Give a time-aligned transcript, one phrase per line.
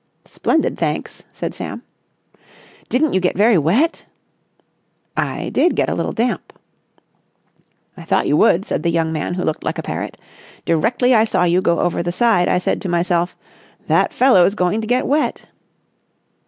[0.25, 1.83] "Splendid, thanks," said Sam.
[2.89, 4.07] "Didn't you get very wet?"
[5.15, 6.53] "I did get a little damp."
[7.95, 10.17] "I thought you would," said the young man who looked like a parrot.
[10.65, 13.35] "Directly I saw you go over the side I said to myself:
[13.85, 15.45] 'That fellow's going to get wet!